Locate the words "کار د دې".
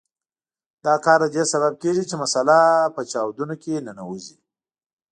1.05-1.43